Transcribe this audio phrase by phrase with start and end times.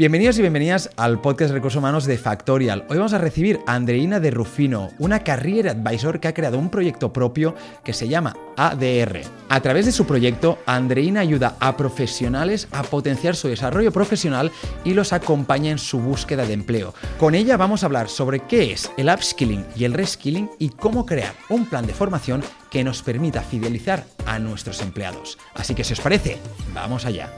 [0.00, 2.86] Bienvenidos y bienvenidas al podcast de Recursos Humanos de Factorial.
[2.88, 6.70] Hoy vamos a recibir a Andreina de Rufino, una career advisor que ha creado un
[6.70, 9.20] proyecto propio que se llama ADR.
[9.50, 14.50] A través de su proyecto, Andreina ayuda a profesionales a potenciar su desarrollo profesional
[14.84, 16.94] y los acompaña en su búsqueda de empleo.
[17.18, 21.04] Con ella vamos a hablar sobre qué es el upskilling y el reskilling y cómo
[21.04, 25.36] crear un plan de formación que nos permita fidelizar a nuestros empleados.
[25.52, 26.38] Así que si os parece,
[26.72, 27.30] vamos allá.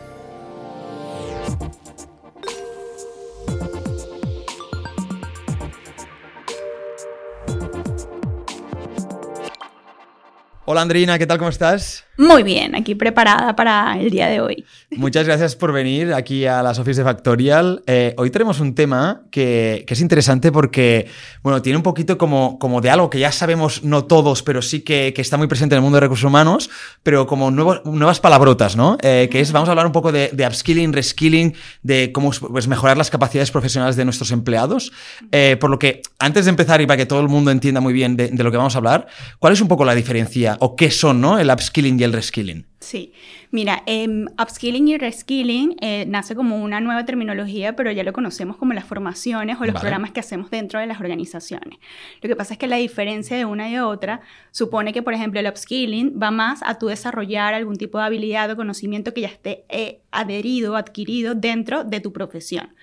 [10.65, 11.39] Hola Andreina, ¿qué tal?
[11.39, 12.05] ¿Cómo estás?
[12.19, 14.67] Muy bien, aquí preparada para el día de hoy.
[14.91, 17.83] Muchas gracias por venir aquí a las oficinas de Factorial.
[17.87, 21.09] Eh, hoy tenemos un tema que, es interesante porque,
[21.43, 24.81] bueno, tiene un poquito como, como de algo que ya sabemos, no todos, pero sí
[24.81, 26.69] que, está muy presente en el mundo de recursos humanos,
[27.03, 28.99] pero como nuevas palabrotas, ¿no?
[29.03, 32.99] Eh, que es, vamos a hablar un poco de, upskilling, reskilling, de cómo pues, mejorar
[32.99, 34.93] las capacidades profesionales de nuestros empleados.
[35.31, 37.95] Eh, por lo que, antes de empezar y para que todo el mundo entienda muy
[37.95, 39.07] bien de, de lo que vamos a hablar,
[39.39, 41.39] ¿cuál es un poco la diferencia o qué son, ¿no?
[41.39, 42.65] El upskilling y el reskilling.
[42.83, 43.13] Sí,
[43.53, 48.57] mira, em, upskilling y reskilling eh, nace como una nueva terminología, pero ya lo conocemos
[48.57, 51.79] como las formaciones o los programas que hacemos dentro de las organizaciones.
[52.21, 55.39] Lo que pasa es que la diferencia de una y otra supone que, por ejemplo,
[55.39, 59.29] el upskilling va más a tu desarrollar algún tipo de habilidad o conocimiento que ya
[59.29, 62.75] esté eh, adherido, adquirido dentro de tu profesión.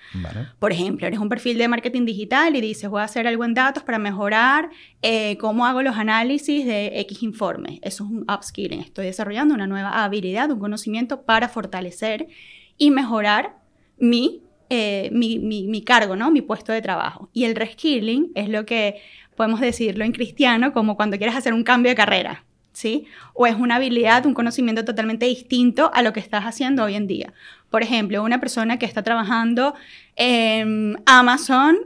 [0.58, 3.54] Por ejemplo, eres un perfil de marketing digital y dices, voy a hacer algo en
[3.54, 4.70] datos para mejorar
[5.02, 7.78] eh, cómo hago los análisis de X informes.
[7.82, 8.80] Eso es un upskilling.
[8.80, 12.28] Estoy desarrollando una nueva habilidad, un conocimiento para fortalecer
[12.76, 13.56] y mejorar
[13.98, 16.30] mi, eh, mi, mi, cargo, ¿no?
[16.30, 17.28] mi puesto de trabajo.
[17.32, 19.00] Y el reskilling es lo que
[19.36, 22.44] podemos decirlo en cristiano como cuando quieres hacer un cambio de carrera.
[22.72, 23.06] ¿Sí?
[23.34, 27.08] O es una habilidad, un conocimiento totalmente distinto a lo que estás haciendo hoy en
[27.08, 27.32] día.
[27.68, 29.74] Por ejemplo, una persona que está trabajando
[30.14, 31.76] en Amazon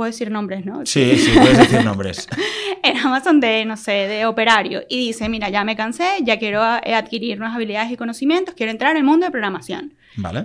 [0.00, 0.86] puedo decir nombres, ¿no?
[0.86, 2.26] Sí, sí, puedes decir nombres.
[2.84, 6.62] en Amazon de, no sé, de operario y dice, mira, ya me cansé, ya quiero
[6.84, 9.94] eh, adquirir nuevas habilidades y conocimientos, quiero entrar en el mundo de programación.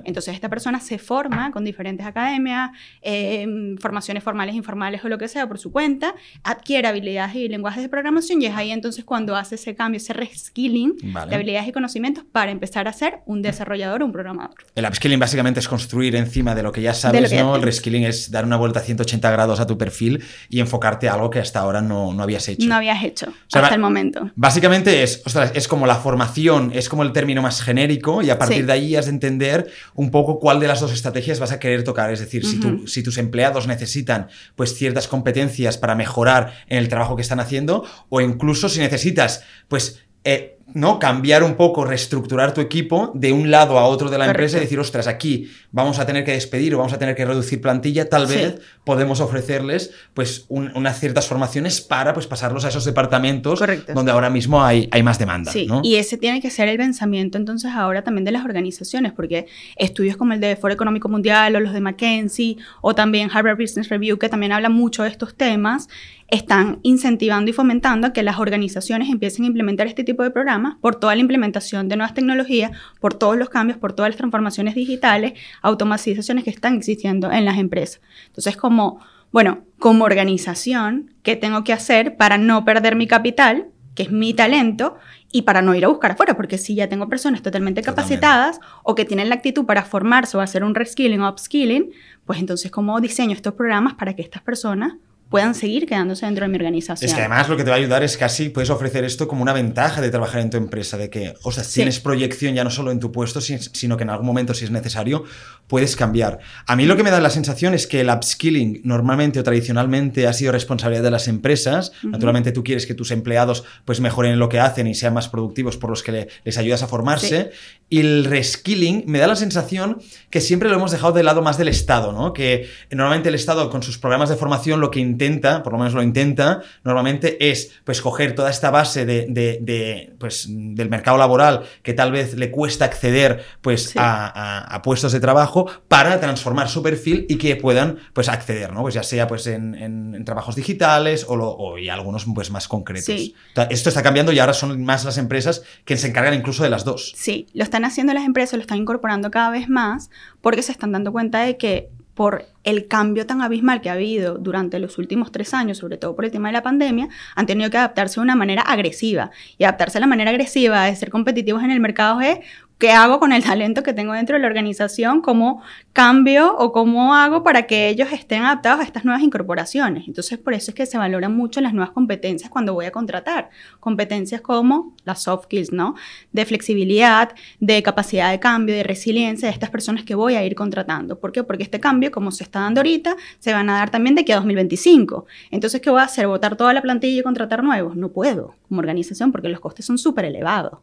[0.04, 5.28] Entonces esta persona se forma con diferentes academias, em, formaciones formales, informales o lo que
[5.28, 6.14] sea por su cuenta,
[6.44, 10.14] adquiere habilidades y lenguajes de programación y es ahí entonces cuando hace ese cambio, ese
[10.14, 14.56] reskilling de habilidades y conocimientos para empezar a ser un desarrollador o un programador.
[14.76, 17.56] El upskilling básicamente es construir encima de lo que ya sabes, ¿no?
[17.56, 21.14] El reskilling es dar una vuelta a 180 grados a tu perfil y enfocarte a
[21.14, 22.68] algo que hasta ahora no, no habías hecho.
[22.68, 24.30] No habías hecho hasta el momento.
[24.36, 28.66] Básicamente es, es como la formación, es como el término más genérico y a partir
[28.66, 31.84] de ahí has de entender un poco cuál de las dos estrategias vas a querer
[31.84, 32.12] tocar.
[32.12, 37.16] Es decir, si, si tus empleados necesitan pues, ciertas competencias para mejorar en el trabajo
[37.16, 41.00] que están haciendo, o incluso si necesitas pues, eh, ¿no?
[41.00, 44.60] Cambiar un poco, reestructurar tu equipo de un lado a otro de la empresa y
[44.60, 48.10] decir, ostras, aquí vamos a tener que despedir o vamos a tener que reducir plantilla,
[48.10, 53.64] tal vez podemos ofrecerles pues unas ciertas formaciones para pues pasarlos a esos departamentos
[53.94, 55.50] donde ahora mismo hay, hay más demanda.
[55.50, 59.48] Sí, y ese tiene que ser el pensamiento entonces ahora también de las organizaciones, porque
[59.78, 63.88] estudios como el de Foro Económico Mundial o los de McKinsey o también Harvard Business
[63.88, 65.88] Review, que también hablan mucho de estos temas,
[66.28, 70.96] están incentivando y fomentando que las organizaciones empiecen a implementar este tipo de programas por
[70.96, 75.34] toda la implementación de nuevas tecnologías, por todos los cambios, por todas las transformaciones digitales,
[75.62, 78.02] automatizaciones que están existiendo en las empresas.
[78.28, 79.00] Entonces, como,
[79.32, 84.34] bueno, como organización, ¿qué tengo que hacer para no perder mi capital, que es mi
[84.34, 84.98] talento,
[85.32, 88.96] y para no ir a buscar afuera, porque si ya tengo personas totalmente capacitadas o
[88.96, 91.92] que tienen la actitud para formarse o hacer un reskilling o upskilling,
[92.24, 94.94] pues entonces, ¿cómo diseño estos programas para que estas personas
[95.30, 97.10] puedan seguir quedándose dentro de mi organización.
[97.10, 99.42] Es que además lo que te va a ayudar es casi puedes ofrecer esto como
[99.42, 102.70] una ventaja de trabajar en tu empresa, de que, o sea, tienes proyección ya no
[102.70, 105.24] solo en tu puesto, sino que en algún momento, si es necesario,
[105.68, 106.40] puedes cambiar.
[106.68, 110.28] A mí lo que me da la sensación es que el upskilling normalmente o tradicionalmente
[110.28, 111.92] ha sido responsabilidad de las empresas.
[112.04, 115.28] Naturalmente tú quieres que tus empleados pues mejoren en lo que hacen y sean más
[115.28, 117.52] productivos por los que les ayudas a formarse.
[117.90, 120.00] Y el reskilling me da la sensación
[120.30, 122.34] que siempre lo hemos dejado de lado más del Estado, ¿no?
[122.34, 125.94] Que normalmente el Estado con sus programas de formación lo que intenta, por lo menos
[125.94, 131.94] lo intenta, normalmente es pues coger toda esta base de, pues, del mercado laboral que
[131.94, 137.38] tal vez le cuesta acceder pues a, puestos de trabajo para transformar su perfil y
[137.38, 138.82] que puedan pues acceder, ¿no?
[138.82, 143.34] Pues ya sea pues en, trabajos digitales o, lo, y algunos pues más concretos.
[143.70, 146.86] Esto está cambiando y ahora son más las empresas que se encargan incluso de las
[146.86, 147.14] dos.
[147.16, 150.10] Sí, lo están haciendo las empresas, lo están incorporando cada vez más
[150.42, 154.38] porque se están dando cuenta de que por el cambio tan abismal que ha habido
[154.38, 157.70] durante los últimos tres años, sobre todo por el tema de la pandemia, han tenido
[157.70, 159.32] que adaptarse de una manera agresiva.
[159.58, 162.40] Y adaptarse de la manera agresiva de ser competitivos en el mercado es
[162.78, 165.22] ¿Qué hago con el talento que tengo dentro de la organización?
[165.22, 165.62] ¿Cómo
[165.94, 170.10] cambio o cómo hago para que ellos estén adaptados a estas nuevas incorporaciones?
[170.10, 173.50] Entonces, por eso es que se valoran mucho las nuevas competencias cuando voy a contratar.
[173.80, 175.96] Competencias como las soft skills, ¿no?
[176.34, 180.54] De flexibilidad, de capacidad de cambio, de resiliencia de estas personas que voy a ir
[180.54, 181.18] contratando.
[181.18, 181.46] ¿Por qué?
[181.46, 184.34] Porque este cambio, como se está dando ahorita, se van a dar también de aquí
[184.34, 185.26] a 2025.
[185.50, 186.28] Entonces, ¿qué voy a hacer?
[186.28, 187.96] ¿Votar toda la plantilla y contratar nuevos?
[187.96, 190.80] No puedo como organización porque los costes son súper elevados.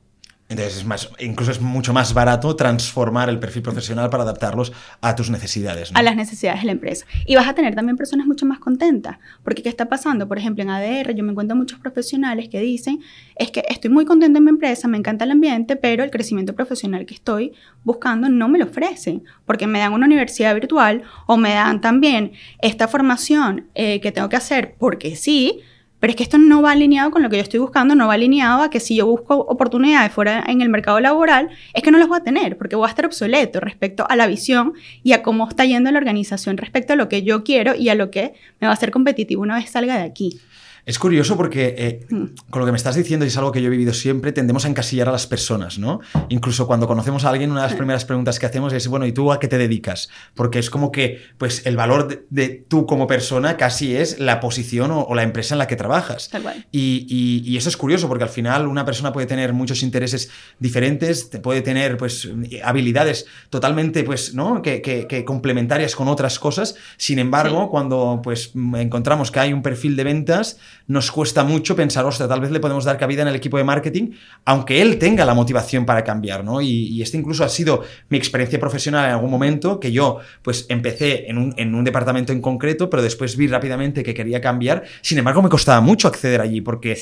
[0.52, 5.14] Entonces, es más, incluso es mucho más barato transformar el perfil profesional para adaptarlos a
[5.14, 5.90] tus necesidades.
[5.94, 7.06] A las necesidades de la empresa.
[7.26, 9.18] Y vas a tener también personas mucho más contentas.
[9.42, 10.28] Porque, ¿qué está pasando?
[10.28, 13.00] Por ejemplo, en ADR, yo me encuentro muchos profesionales que dicen:
[13.36, 16.54] es que estoy muy contenta en mi empresa, me encanta el ambiente, pero el crecimiento
[16.54, 17.52] profesional que estoy
[17.84, 19.24] buscando no me lo ofrecen.
[19.46, 24.28] Porque me dan una universidad virtual o me dan también esta formación eh, que tengo
[24.28, 25.60] que hacer porque sí
[26.02, 28.14] pero es que esto no va alineado con lo que yo estoy buscando, no va
[28.14, 31.98] alineado a que si yo busco oportunidades fuera en el mercado laboral, es que no
[31.98, 34.72] las voy a tener, porque voy a estar obsoleto respecto a la visión
[35.04, 37.94] y a cómo está yendo la organización respecto a lo que yo quiero y a
[37.94, 40.40] lo que me va a hacer competitivo una vez salga de aquí.
[40.84, 42.50] Es curioso porque eh, mm.
[42.50, 44.64] con lo que me estás diciendo, y es algo que yo he vivido siempre, tendemos
[44.64, 46.00] a encasillar a las personas, ¿no?
[46.28, 49.12] Incluso cuando conocemos a alguien, una de las primeras preguntas que hacemos es, bueno, ¿y
[49.12, 50.08] tú a qué te dedicas?
[50.34, 54.90] Porque es como que, pues, el valor de, tú como persona casi es la posición
[54.90, 56.30] o, la empresa en la que trabajas.
[56.72, 57.06] Y,
[57.46, 61.62] y, eso es curioso porque al final una persona puede tener muchos intereses diferentes, puede
[61.62, 62.28] tener, pues,
[62.64, 64.62] habilidades totalmente, pues, ¿no?
[64.62, 66.74] Que, que, complementarias con otras cosas.
[66.96, 72.04] Sin embargo, cuando, pues, encontramos que hay un perfil de ventas, nos cuesta mucho pensar,
[72.04, 74.10] ostras, tal vez le podemos dar cabida en el equipo de marketing,
[74.44, 76.60] aunque él tenga la motivación para cambiar, ¿no?
[76.60, 81.28] Y, este incluso ha sido mi experiencia profesional en algún momento, que yo, pues, empecé
[81.28, 81.38] en
[81.74, 84.84] un, departamento en concreto, pero después vi rápidamente que quería cambiar.
[85.00, 86.96] Sin embargo, me costaba mucho acceder allí, porque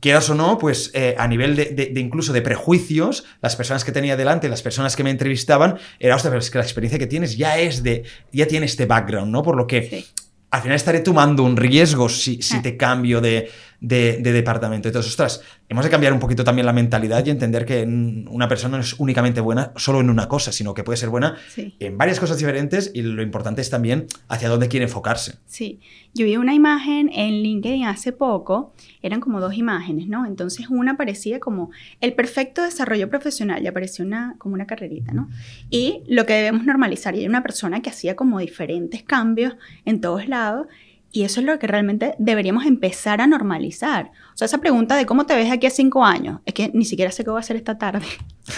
[0.00, 4.16] quieras o no, pues eh, a nivel de, incluso de prejuicios, las personas que tenía
[4.16, 7.36] delante, las personas que me entrevistaban, era, ostras, pero es que la experiencia que tienes
[7.36, 9.42] ya es de, ya tiene este background, ¿no?
[9.42, 10.04] Por lo que
[10.50, 12.62] al final estaré tomando un riesgo si, si ah.
[12.62, 14.88] te cambio de, de, departamento.
[14.88, 18.76] Entonces, ostras, hemos de cambiar un poquito también la mentalidad y entender que una persona
[18.76, 22.18] no es únicamente buena solo en una cosa, sino que puede ser buena en varias
[22.18, 25.36] cosas diferentes y lo importante es también hacia dónde quiere enfocarse.
[25.46, 25.80] Sí,
[26.14, 28.72] yo vi una imagen en LinkedIn hace poco,
[29.02, 30.26] eran como dos imágenes, ¿no?
[30.26, 31.70] Entonces una parecía como
[32.00, 35.28] el perfecto desarrollo profesional, y apareció una, como una carrerita, ¿no?
[35.70, 39.54] Y lo que debemos normalizar, y era una persona que hacía como diferentes cambios
[39.84, 40.66] en todos lados
[41.10, 44.10] y eso es lo que realmente deberíamos empezar a normalizar.
[44.34, 46.84] O sea, esa pregunta de cómo te ves aquí a cinco años, es que ni
[46.84, 48.06] siquiera sé qué voy a hacer esta tarde.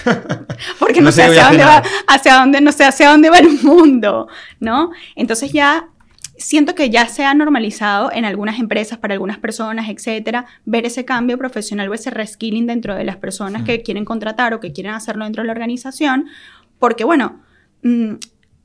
[0.79, 4.29] Porque no, sé hacia dónde, va, hacia dónde, no sé hacia dónde va el mundo,
[4.59, 4.91] ¿no?
[5.15, 5.89] Entonces ya
[6.41, 11.05] siento que ya se ha normalizado en algunas empresas, para algunas personas, etcétera, ver ese
[11.05, 14.95] cambio profesional o ese reskilling dentro de las personas que quieren contratar o que quieren
[14.95, 16.27] hacerlo dentro de la organización,
[16.79, 17.43] porque bueno,
[17.83, 18.15] mm,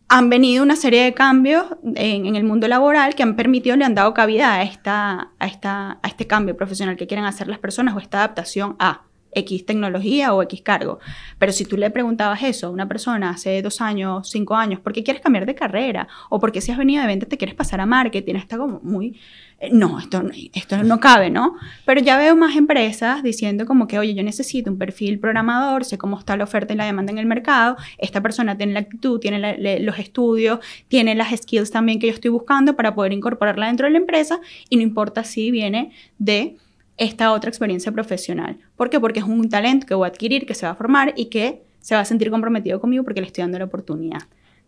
[0.07, 1.65] han venido una serie de cambios
[1.95, 5.99] en, el mundo laboral que han permitido, le han dado cabida a, esta, a, esta,
[6.01, 9.01] a este cambio profesional que quieren hacer las personas o esta adaptación a
[9.35, 10.99] X tecnología o X cargo.
[11.37, 14.93] Pero si tú le preguntabas eso a una persona hace dos años, cinco años, ¿por
[14.93, 16.07] qué quieres cambiar de carrera?
[16.29, 19.17] O porque si has venido de venta te quieres pasar a marketing, está como muy
[19.59, 20.21] eh, no, esto,
[20.53, 21.55] esto no cabe, ¿no?
[21.85, 25.97] Pero ya veo más empresas diciendo como que, oye, yo necesito un perfil programador, sé
[25.97, 29.19] cómo está la oferta y la demanda en el mercado, esta persona tiene la actitud,
[29.19, 30.59] tiene los estudios,
[30.89, 34.39] tiene las skills también que yo estoy buscando para poder incorporarla dentro de la empresa
[34.69, 36.57] y no importa si viene de
[36.97, 38.57] esta otra experiencia profesional.
[38.75, 38.99] ¿Por qué?
[38.99, 41.63] Porque es un talento que voy a adquirir, que se va a formar y que
[41.79, 44.23] se va a sentir comprometido conmigo porque le estoy dando la oportunidad.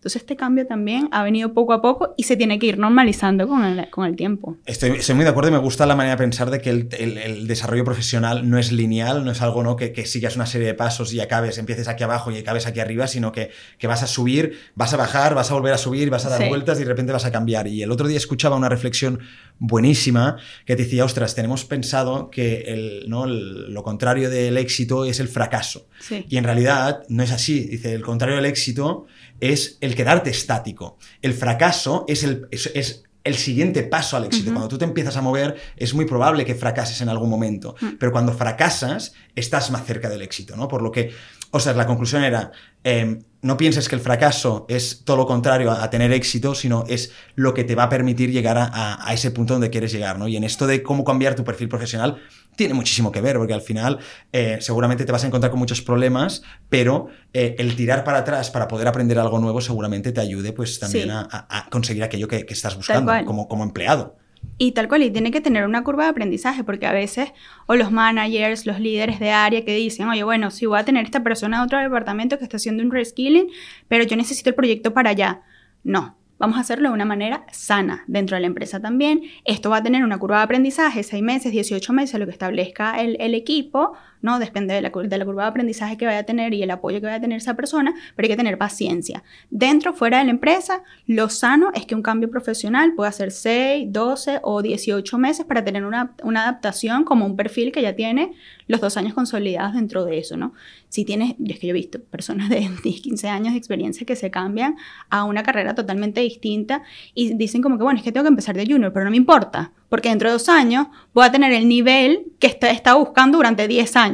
[0.08, 3.46] Entonces este cambio también ha venido poco a poco y se tiene que ir normalizando
[3.46, 4.56] con el, con el tiempo.
[4.66, 7.46] Estoy, muy de acuerdo y me gusta la manera de pensar de que el, el,
[7.46, 9.76] desarrollo profesional no es lineal, no es algo ¿no?
[9.76, 12.80] Que, que, sigas una serie de pasos y acabes, empieces aquí abajo y acabes aquí
[12.80, 16.10] arriba, sino que, que, vas a subir, vas a bajar, vas a volver a subir,
[16.10, 17.68] vas a dar vueltas y de repente vas a cambiar.
[17.68, 19.20] Y el otro día escuchaba una reflexión
[19.60, 23.26] buenísima que te decía, ostras, tenemos pensado que el, ¿no?
[23.26, 25.90] lo contrario del éxito es el fracaso.
[26.30, 27.66] Y en realidad no es así.
[27.66, 29.06] Dice, el contrario del éxito
[29.40, 30.98] es el quedarte estático.
[31.22, 34.52] El fracaso es el, es, el siguiente paso al éxito.
[34.52, 37.76] Cuando tú te empiezas a mover, es muy probable que fracases en algún momento.
[37.80, 37.98] Mm.
[38.00, 40.68] Pero cuando fracasas, estás más cerca del éxito, ¿no?
[40.68, 41.12] Por lo que,
[41.52, 42.52] o sea, la conclusión era,
[42.84, 47.12] em, no pienses que el fracaso es todo lo contrario a, tener éxito, sino es
[47.36, 50.28] lo que te va a permitir llegar a, a, ese punto donde quieres llegar, ¿no?
[50.28, 52.20] Y en esto de cómo cambiar tu perfil profesional,
[52.58, 54.00] tiene muchísimo que ver, porque al final
[54.34, 58.50] eh, seguramente te vas a encontrar con muchos problemas, pero eh, el tirar para atrás
[58.50, 62.76] para poder aprender algo nuevo seguramente te ayude pues también a, conseguir aquello que, estás
[62.76, 64.17] buscando como, como empleado.
[64.58, 67.34] Y tal cual, y tiene que tener una curva de aprendizaje, porque a veces,
[67.68, 71.06] o los managers, los líderes de área que dicen, oye, bueno, si voy a tener
[71.06, 73.50] esta persona de otro departamento que está haciendo un reskilling,
[73.88, 75.42] pero yo necesito el proyecto para allá.
[75.84, 79.24] No, Vamos a hacerlo de una manera sana dentro de la empresa también.
[79.44, 83.02] Esto va a tener una curva de aprendizaje, 6 meses, 18 meses, lo que establezca
[83.02, 84.40] el, el equipo, ¿no?
[84.40, 87.06] Depende de la, de curva de aprendizaje que vaya a tener y el apoyo que
[87.06, 89.24] vaya a tener esa persona, pero hay que tener paciencia.
[89.50, 93.88] Dentro, fuera de la empresa, lo sano es que un cambio profesional pueda ser 6,
[93.90, 98.34] 12 o 18 meses para tener una, adaptación como un perfil que ya tiene
[98.68, 100.54] los dos años consolidados dentro de eso, ¿no?
[100.90, 104.16] Si tienes, es que yo he visto personas de 10, 15 años de experiencia que
[104.16, 104.76] se cambian
[105.10, 106.84] a una carrera totalmente distinta
[107.14, 109.18] y dicen como que, bueno, es que tengo que empezar de junior, pero no me
[109.18, 113.68] importa, porque dentro de dos años voy a tener el nivel que está, buscando durante
[113.68, 114.07] 10 años.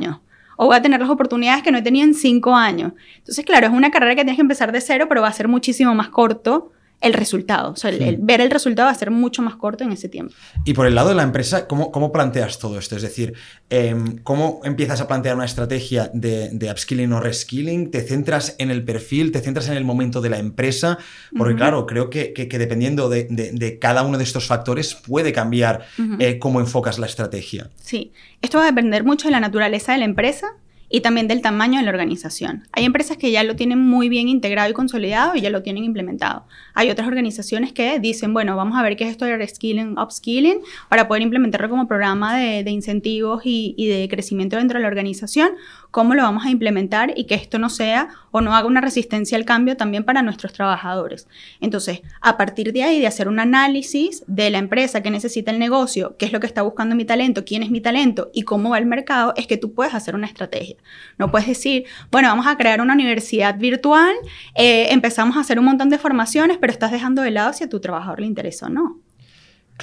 [0.57, 2.93] O voy a tener las oportunidades que no he tenido en 5 años.
[3.17, 5.47] Entonces, claro, es una carrera que tienes que empezar de cero, pero va a ser
[5.47, 6.72] muchísimo más corto
[7.03, 7.71] el resultado.
[7.71, 10.33] O sea, el, ver el resultado va a ser mucho más corto en ese tiempo.
[10.63, 12.95] Y por el lado de la empresa, ¿cómo, cómo planteas todo esto?
[12.95, 13.33] Es decir,
[13.69, 17.91] em, ¿cómo empiezas a plantear una estrategia de, de, upskilling o reskilling?
[17.91, 19.33] ¿Te centras en el perfil?
[19.33, 20.97] ¿Te centras en el momento de la empresa?
[21.37, 25.85] Porque claro, creo que, que, dependiendo de, de, cada uno de estos factores puede cambiar
[26.19, 27.69] eh, cómo enfocas la estrategia.
[27.75, 30.53] Sí, esto va a depender mucho de la naturaleza de la empresa
[30.95, 32.67] y también del tamaño de la organización.
[32.71, 35.83] Hay empresas que ya lo tienen muy bien integrado y consolidado y ya lo tienen
[35.83, 36.45] implementado.
[36.75, 40.59] Hay otras organizaciones que dicen, bueno, vamos a ver qué es esto de reskilling, upskilling,
[40.89, 45.53] para poder implementarlo como programa de, incentivos y, y, de crecimiento dentro de la organización,
[45.93, 49.37] cómo lo vamos a implementar y que esto no sea o no haga una resistencia
[49.37, 51.27] al cambio también para nuestros trabajadores.
[51.61, 55.59] Entonces, a partir de ahí, de hacer un análisis de la empresa que necesita el
[55.59, 58.71] negocio, qué es lo que está buscando mi talento, quién es mi talento y cómo
[58.71, 60.77] va el mercado, es que tú puedes hacer una estrategia.
[61.19, 64.15] No puedes decir, bueno, vamos a crear una universidad virtual,
[64.55, 67.69] eh, empezamos a hacer un montón de formaciones, pero estás dejando de lado si a
[67.69, 68.97] tu trabajador le interesa o no.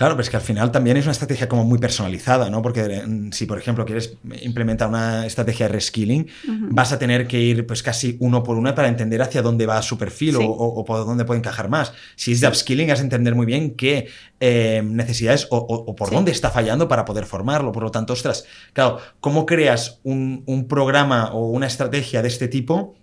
[0.00, 2.62] Claro, pero es que al final también es una estrategia como muy personalizada, ¿no?
[2.62, 6.26] Porque eh, si, por ejemplo, quieres implementar una estrategia de reskilling,
[6.70, 9.82] vas a tener que ir pues casi uno por uno para entender hacia dónde va
[9.82, 11.92] su perfil o, por dónde puede encajar más.
[12.16, 14.08] Si es de upskilling, has de entender muy bien qué
[14.40, 17.70] eh, necesidades o, por dónde está fallando para poder formarlo.
[17.70, 22.48] Por lo tanto, ostras, claro, ¿cómo creas un, un programa o una estrategia de este
[22.48, 22.94] tipo?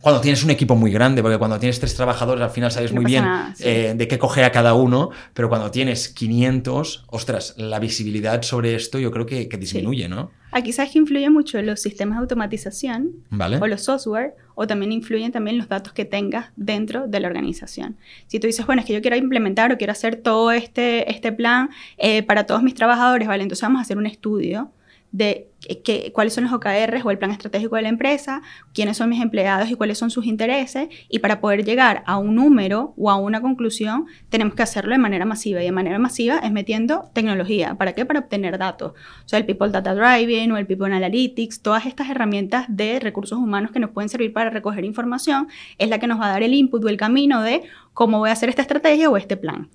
[0.00, 3.04] Cuando tienes un equipo muy grande, porque cuando tienes tres trabajadores al final sabes muy
[3.04, 3.24] bien
[3.58, 8.74] eh, de qué coge a cada uno, pero cuando tienes 500, ostras, la visibilidad sobre
[8.74, 10.30] esto yo creo que, disminuye, ¿no?
[10.52, 13.10] Aquí sabes que influye mucho los sistemas de automatización
[13.60, 17.96] o los software, o también influyen también los datos que tengas dentro de la organización.
[18.28, 21.32] Si tú dices, bueno, es que yo quiero implementar o quiero hacer todo este, este
[21.32, 23.42] plan eh, para todos mis trabajadores, ¿vale?
[23.42, 24.70] Entonces vamos a hacer un estudio
[25.10, 25.50] de
[26.12, 29.68] cuáles son los OKRs o el plan estratégico de la empresa, quiénes son mis empleados
[29.70, 30.88] y cuáles son sus intereses.
[31.08, 34.98] Y para poder llegar a un número o a una conclusión, tenemos que hacerlo de
[34.98, 35.60] manera masiva.
[35.60, 37.74] Y de manera masiva es metiendo tecnología.
[37.74, 38.04] ¿Para qué?
[38.04, 38.92] Para obtener datos.
[38.92, 43.38] O sea, el People Data Driving o el People Analytics, todas estas herramientas de recursos
[43.38, 45.48] humanos que nos pueden servir para recoger información,
[45.78, 47.62] es la que nos va a dar el input o el camino de
[47.94, 49.70] cómo voy a hacer esta estrategia o este plan.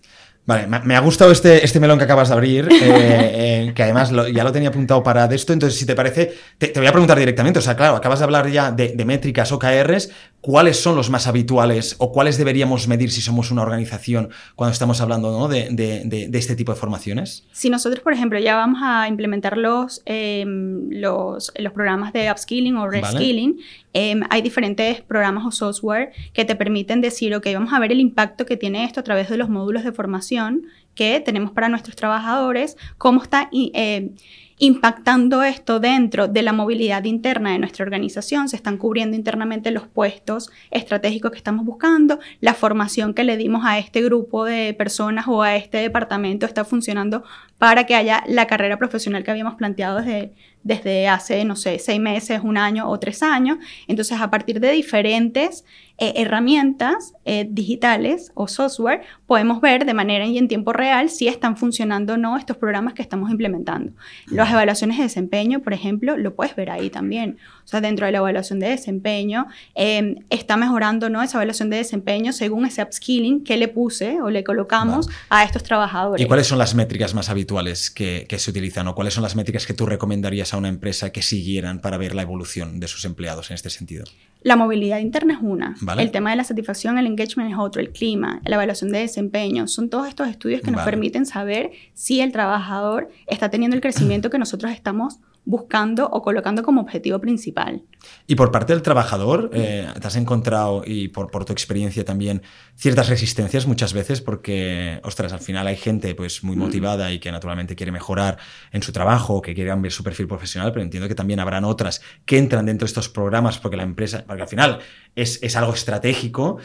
[0.46, 4.12] Vale, me ha gustado este, este melón que acabas de abrir, eh, eh, que además
[4.34, 7.18] ya lo tenía apuntado para de esto, entonces si te parece, te, voy a preguntar
[7.18, 11.10] directamente, o sea, claro, acabas de hablar ya de, de métricas OKRs, ¿cuáles son los
[11.10, 15.48] más habituales o cuáles deberíamos medir si somos una organización cuando estamos hablando ¿no?
[15.48, 17.48] de, de, de, este tipo de formaciones?
[17.54, 22.76] Si nosotros, por ejemplo, ya vamos a implementar los, em, los, los, programas de upskilling
[22.76, 23.60] o reskilling,
[23.94, 28.00] em, hay diferentes programas o software que te permiten decir, ok, vamos a ver el
[28.00, 30.64] impacto que tiene esto a través de los módulos de formación
[30.96, 33.50] que tenemos para nuestros trabajadores, cómo está...
[33.52, 34.12] Eh,
[34.60, 39.88] impactando esto dentro de la movilidad interna de nuestra organización, se están cubriendo internamente los
[39.88, 45.26] puestos estratégicos que estamos buscando, la formación que le dimos a este grupo de personas
[45.28, 47.24] o a este departamento está funcionando
[47.64, 51.98] para que haya la carrera profesional que habíamos planteado desde, desde hace, no sé, seis
[51.98, 53.58] meses, un año o tres años.
[53.88, 55.64] Entonces, a partir de diferentes
[55.98, 61.30] eh, herramientas eh, digitales o software, podemos ver de manera y en tiempo real si
[61.30, 63.94] están funcionando o no estos programas que estamos implementando.
[64.28, 67.38] Las evaluaciones de desempeño, por ejemplo, lo puedes ver ahí también.
[67.64, 71.78] O sea, dentro de la evaluación de desempeño, em, está mejorando no esa evaluación de
[71.78, 76.22] desempeño según ese upskilling que le puse o le colocamos a estos trabajadores.
[76.22, 77.53] ¿Y cuáles son las métricas más habituales
[77.94, 81.12] que, que se utilizan o cuáles son las métricas que tú recomendarías a una empresa
[81.12, 84.06] que siguieran para ver la evolución de sus empleados en este sentido?
[84.42, 85.76] La movilidad interna es una.
[85.98, 89.68] El tema de la satisfacción, el engagement es otro, el clima, la evaluación de desempeño.
[89.70, 94.30] Son todos estos estudios que nos permiten saber si el trabajador está teniendo el crecimiento
[94.30, 97.84] que nosotros estamos buscando o colocando como objetivo principal.
[98.28, 102.42] Y por parte del trabajador, eh, ¿te has encontrado, y por, por, tu experiencia también,
[102.76, 104.22] ciertas resistencias muchas veces?
[104.22, 106.60] Porque, ostras, al final hay gente pues, muy mm.
[106.60, 108.38] motivada y que naturalmente quiere mejorar
[108.72, 112.02] en su trabajo, que quiere cambiar su perfil profesional, pero entiendo que también habrán otras
[112.26, 114.80] que entran dentro de estos programas porque la empresa, porque al final
[115.16, 116.58] es, es algo estratégico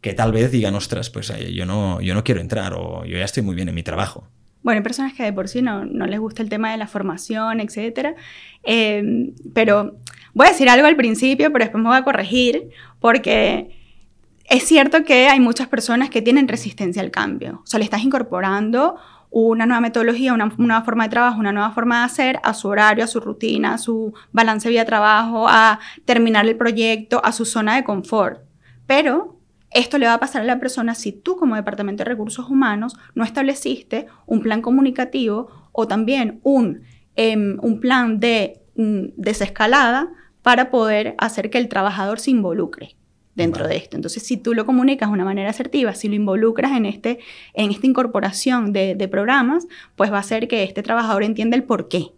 [0.00, 3.24] que tal vez digan, ostras, pues yo no, yo no quiero entrar o yo ya
[3.24, 4.28] estoy muy bien en mi trabajo.
[4.62, 6.86] Bueno, hay personas que de por sí no, no les gusta el tema de la
[6.86, 8.16] formación, etc.
[8.62, 9.96] Em, pero
[10.34, 13.76] voy a decir algo al principio, pero después me voy a corregir, porque
[14.48, 17.60] es cierto que hay muchas personas que tienen resistencia al cambio.
[17.64, 18.96] O sea, le estás incorporando
[19.30, 22.68] una nueva metodología, una nueva forma de trabajo, una nueva forma de hacer a su
[22.68, 27.76] horario, a su rutina, a su balance vida-trabajo, a terminar el proyecto, a su zona
[27.76, 28.42] de confort.
[28.86, 29.38] Pero
[29.74, 32.96] esto le va a pasar a la persona si tú como Departamento de Recursos Humanos
[33.14, 36.82] no estableciste un plan comunicativo o también un,
[37.16, 40.10] em, un plan de mm, desescalada
[40.42, 42.96] para poder hacer que el trabajador se involucre
[43.34, 43.96] dentro de esto.
[43.96, 47.18] Entonces, si tú lo comunicas de una manera asertiva, si lo involucras en, este,
[47.54, 51.64] en esta incorporación de, de programas, pues va a hacer que este trabajador entienda el
[51.64, 52.12] por qué.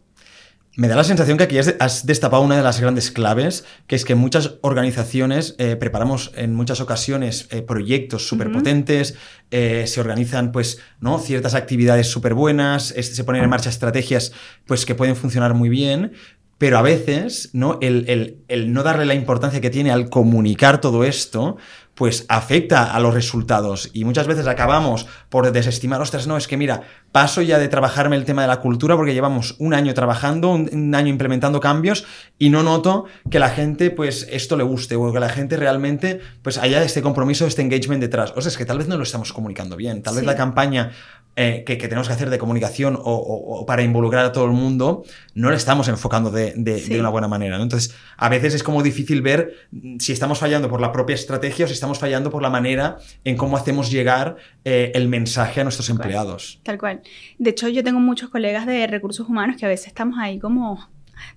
[0.76, 4.04] Me da la sensación que aquí has destapado una de las grandes claves, que es
[4.04, 9.14] que muchas organizaciones eh, preparamos en muchas ocasiones eh, proyectos súper potentes,
[9.52, 11.20] eh, se organizan pues, ¿no?
[11.20, 14.32] ciertas actividades súper buenas, se ponen en marcha estrategias
[14.66, 16.12] pues, que pueden funcionar muy bien,
[16.58, 17.78] pero a veces ¿no?
[17.80, 21.56] El, el, no darle la importancia que tiene al comunicar todo esto,
[21.94, 23.90] pues afecta a los resultados.
[23.92, 26.82] Y muchas veces acabamos por desestimar, ostras, no, es que mira,
[27.12, 30.94] paso ya de trabajarme el tema de la cultura porque llevamos un año trabajando, un,
[30.94, 32.04] año implementando cambios
[32.38, 36.20] y no noto que la gente, pues, esto le guste o que la gente realmente,
[36.42, 38.32] pues, haya este compromiso, este engagement detrás.
[38.36, 40.02] O sea, es que tal vez no lo estamos comunicando bien.
[40.02, 40.90] Tal vez la campaña
[41.36, 45.50] eh, que, tenemos que hacer de comunicación o, para involucrar a todo el mundo, no
[45.50, 46.54] le estamos enfocando de,
[46.98, 47.60] una buena manera.
[47.60, 49.54] Entonces, a veces es como difícil ver
[49.98, 53.36] si estamos fallando por la propia estrategia o si estamos fallando por la manera en
[53.36, 56.60] cómo hacemos llegar eh, el mensaje a nuestros empleados.
[56.62, 57.02] Tal cual.
[57.38, 60.88] De hecho, yo tengo muchos colegas de recursos humanos que a veces estamos ahí como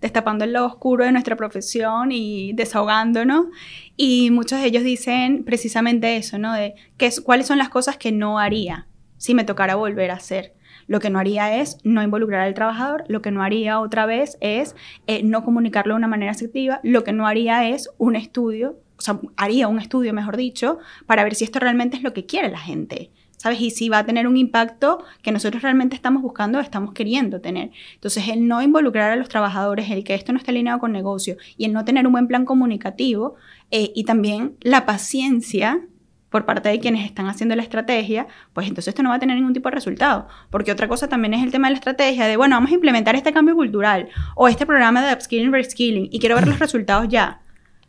[0.01, 3.47] destapando el lado oscuro de nuestra profesión y desahogándonos.
[3.95, 6.53] Y muchos de ellos dicen precisamente eso, ¿no?
[6.53, 8.85] De qué cuáles son las cosas que no haría
[9.17, 10.53] si me tocara volver a hacer.
[10.87, 14.37] Lo que no haría es no involucrar al trabajador, lo que no haría otra vez
[14.39, 18.79] es eh, no comunicarlo de una manera asertiva, lo que no haría es un estudio,
[18.97, 22.25] o sea, haría un estudio, mejor dicho, para ver si esto realmente es lo que
[22.25, 23.11] quiere la gente.
[23.37, 23.61] ¿Sabes?
[23.61, 27.69] Y si va a tener un impacto que nosotros realmente estamos buscando, estamos queriendo tener.
[27.93, 31.37] Entonces, el no involucrar a los trabajadores, el que esto no esté alineado con negocio
[31.55, 33.35] y el no tener un buen plan comunicativo
[33.69, 35.85] eh, y también la paciencia
[36.29, 39.35] por parte de quienes están haciendo la estrategia, pues entonces esto no va a tener
[39.35, 40.27] ningún tipo de resultado.
[40.49, 43.15] Porque otra cosa también es el tema de la estrategia de, bueno, vamos a implementar
[43.15, 47.41] este cambio cultural o este programa de upskilling, reskilling y quiero ver los resultados ya.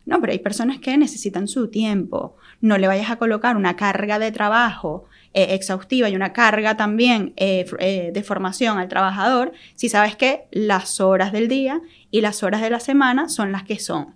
[0.05, 2.35] No, pero hay personas que necesitan su tiempo.
[2.61, 7.33] No le vayas a colocar una carga de trabajo eh, exhaustiva y una carga también
[7.37, 12.41] eh, eh, de formación al trabajador si sabes que las horas del día y las
[12.41, 14.15] horas de la semana son las que son.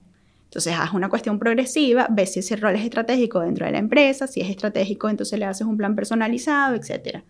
[0.53, 4.27] Entonces, haz una cuestión progresiva, ves si ese rol es estratégico dentro de la empresa,
[4.27, 7.23] si es estratégico, entonces le haces un plan personalizado, etcétera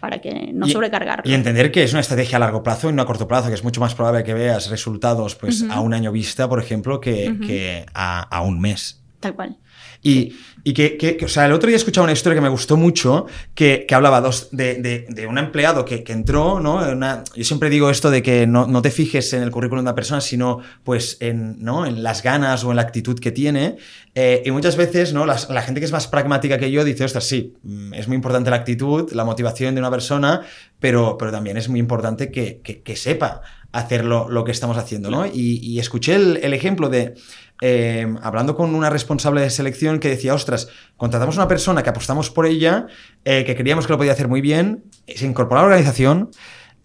[0.00, 1.22] para que no sobrecargar.
[1.24, 3.54] Y entender que es una estrategia a largo plazo y no a corto plazo, que
[3.54, 7.38] es mucho más probable que veas resultados pues, a un año vista, por ejemplo, que,
[7.46, 9.02] que a, a, un mes.
[9.20, 9.56] Tal cual.
[10.04, 12.76] Y, y que, o sea, el otro día he escuchado una historia que me gustó
[12.76, 16.76] mucho, que, que hablaba dos, de, de, de, un empleado que, que entró, ¿no?
[16.90, 19.88] Una, yo siempre digo esto de que no, no, te fijes en el currículum de
[19.88, 21.86] una persona, sino pues en, ¿no?
[21.86, 23.76] en las ganas o en la actitud que tiene.
[24.14, 25.24] Eh, y muchas veces, ¿no?
[25.24, 28.14] La, la, gente que es más pragmática que yo dice, ostras, sí, mm, es muy
[28.14, 30.42] importante la actitud, la motivación de una persona,
[30.80, 33.40] pero, pero también es muy importante que, sepa
[33.72, 35.26] hacer lo, lo, que estamos haciendo, ¿no?
[35.26, 37.14] Y, y escuché el, el ejemplo de
[37.60, 41.90] eh, hablando con una responsable de selección que decía, ostras, contratamos a una persona que
[41.90, 42.86] apostamos por ella,
[43.24, 46.30] eh, que creíamos que lo podía hacer muy bien, se incorporó a la organización,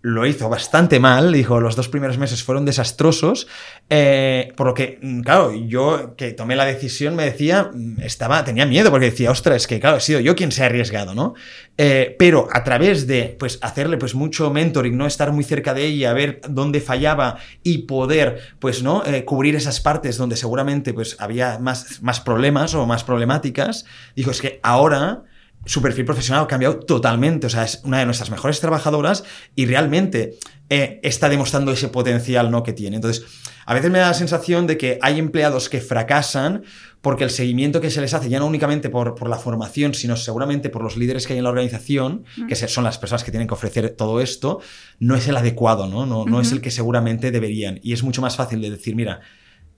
[0.01, 3.47] lo hizo bastante mal, dijo, los dos primeros meses fueron desastrosos,
[3.89, 8.45] eh, por lo que, mm, claro, yo que tomé la decisión me decía, mm, estaba,
[8.45, 11.15] tenía miedo porque decía, ostras, es que claro, he sido yo quien se ha arriesgado,
[11.15, 11.33] ¿no?
[11.77, 15.05] Eh, pero a través de, pues, hacerle pues mucho mentoring, ¿no?
[15.05, 19.05] Estar muy cerca de ella, ver dónde fallaba y poder, pues, ¿no?
[19.05, 23.85] Eh, cubrir esas partes donde seguramente, pues, había más, más problemas o más problemáticas,
[24.15, 25.23] dijo, es que ahora
[25.65, 27.47] su perfil profesional ha cambiado totalmente.
[27.47, 29.23] O sea, es una de nuestras mejores trabajadoras
[29.55, 30.37] y realmente
[30.69, 32.63] eh, está demostrando ese potencial ¿no?
[32.63, 32.95] que tiene.
[32.95, 33.25] Entonces,
[33.65, 36.63] a veces me da la sensación de que hay empleados que fracasan
[37.01, 40.17] porque el seguimiento que se les hace, ya no únicamente por, por la formación, sino
[40.17, 43.47] seguramente por los líderes que hay en la organización, que son las personas que tienen
[43.47, 44.59] que ofrecer todo esto,
[44.99, 46.05] no es el adecuado, ¿no?
[46.05, 47.79] No, no es el que seguramente deberían.
[47.83, 49.21] Y es mucho más fácil de decir, mira,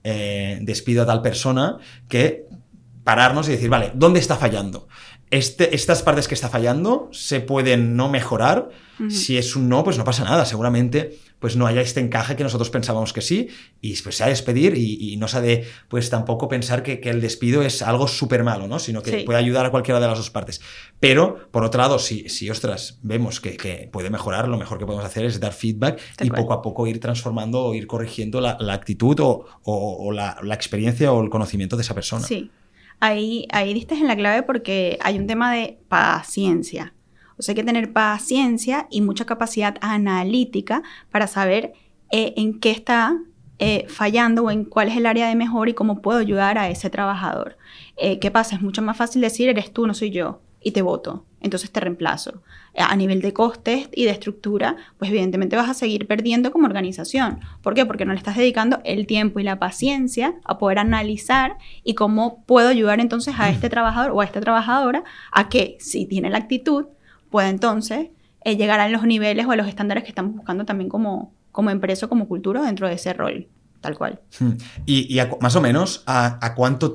[0.04, 1.76] eh, despido a tal persona
[2.08, 2.46] que
[3.04, 4.88] pararnos y decir, vale, ¿dónde está fallando?
[5.32, 8.68] Este, estas partes que está fallando se pueden no mejorar.
[9.08, 10.44] Si es un no, pues no pasa nada.
[10.44, 13.48] Seguramente pues no haya este encaje que nosotros pensábamos que sí
[13.80, 17.00] y pues se ha de despedir y, no se ha de pues tampoco pensar que,
[17.02, 18.78] el despido es algo súper malo, ¿no?
[18.78, 20.60] Sino que puede ayudar a cualquiera de las dos partes.
[21.00, 25.04] Pero, por otro lado, si, si ostras, vemos que, puede mejorar, lo mejor que podemos
[25.04, 29.18] hacer es dar feedback y poco a poco ir transformando o ir corrigiendo la, actitud
[29.18, 32.24] o, la, la experiencia o el conocimiento de esa persona.
[32.24, 32.50] Sí
[33.00, 36.94] ahí, ahí diste en la clave porque hay un tema de paciencia.
[37.38, 41.72] O sea, hay que tener paciencia y mucha capacidad analítica para saber
[42.10, 43.18] eh, en qué está
[43.58, 46.68] eh, fallando o en cuál es el área de mejor y cómo puedo ayudar a
[46.68, 47.56] ese trabajador.
[47.96, 48.56] Eh, ¿Qué pasa?
[48.56, 51.80] Es mucho más fácil decir, eres tú, no soy yo y te voto, entonces te
[51.80, 52.42] reemplazo.
[52.76, 57.40] A nivel de costes y de estructura, pues evidentemente vas a seguir perdiendo como organización.
[57.62, 57.84] ¿Por qué?
[57.84, 62.44] Porque no le estás dedicando el tiempo y la paciencia a poder analizar y cómo
[62.46, 66.38] puedo ayudar entonces a este trabajador o a esta trabajadora a que, si tiene la
[66.38, 66.86] actitud,
[67.30, 68.08] pueda entonces
[68.44, 71.70] eh, llegar a los niveles o a los estándares que estamos buscando también como, como
[71.70, 73.48] empresa o como cultura dentro de ese rol
[73.82, 74.20] tal cual.
[74.38, 74.52] Hmm.
[74.86, 76.94] Y, más o menos, ¿a, cuánto,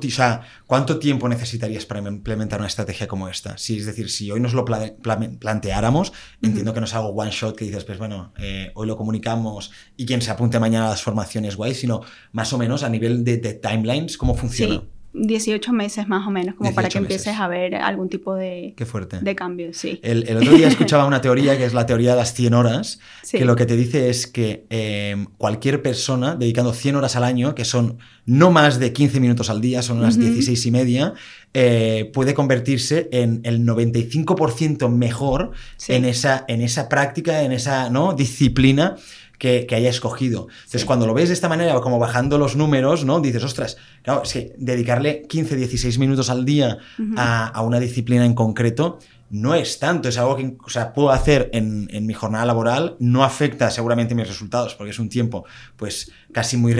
[0.66, 3.56] cuánto tiempo necesitarías para implementar una estrategia como esta?
[3.58, 7.56] Si, es decir, si hoy nos lo planteáramos, entiendo que no es algo one shot
[7.56, 11.02] que dices, pues bueno, eh, hoy lo comunicamos y quien se apunte mañana a las
[11.02, 12.00] formaciones guay, sino
[12.32, 14.82] más o menos a nivel de, timelines, ¿cómo funciona?
[15.18, 18.86] 18 meses más o menos, como para que empieces a ver algún tipo de, Qué
[18.86, 19.18] fuerte.
[19.20, 20.00] de cambio, sí.
[20.02, 23.00] El, otro día escuchaba una teoría que es la teoría de las 100 horas,
[23.30, 27.54] que lo que te dice es que em, cualquier persona dedicando 100 horas al año,
[27.54, 31.14] que son no más de 15 minutos al día, son unas 16 y media,
[31.54, 35.52] eh, puede convertirse en el 95% mejor
[35.88, 38.12] en, esa, en esa práctica, en esa ¿no?
[38.12, 38.96] disciplina
[39.38, 40.48] que, haya escogido.
[40.56, 43.20] Entonces, cuando lo ves de esta manera, como bajando los números, ¿no?
[43.20, 46.78] Dices, ostras, claro, es que dedicarle 15, 16 minutos al día
[47.16, 48.98] a, a, una disciplina en concreto
[49.30, 53.24] no es tanto, es algo que o sea, puedo hacer en, mi jornada laboral, no
[53.24, 55.44] afecta seguramente mis resultados, porque es un tiempo
[55.76, 56.74] pues casi muy,